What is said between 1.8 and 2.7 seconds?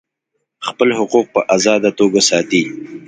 توګه ساتي.